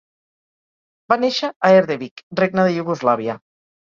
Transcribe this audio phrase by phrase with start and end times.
[1.11, 3.37] Va néixer a Erdevik, Regne de Iugoslàvia.